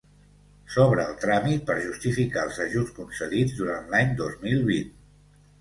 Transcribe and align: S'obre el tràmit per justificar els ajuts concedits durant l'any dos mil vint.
S'obre 0.75 1.03
el 1.09 1.19
tràmit 1.23 1.67
per 1.67 1.75
justificar 1.83 2.45
els 2.47 2.57
ajuts 2.65 2.97
concedits 3.01 3.55
durant 3.61 3.89
l'any 3.93 4.19
dos 4.23 4.41
mil 4.49 4.65
vint. 4.73 4.93